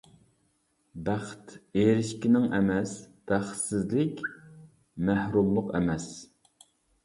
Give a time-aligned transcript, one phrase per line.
[1.09, 2.95] بەخت ئېرىشكىنىڭ ئەمەس،
[3.33, 4.27] بەختسىزلىك
[5.11, 6.13] مەھرۇملۇق ئەمەس!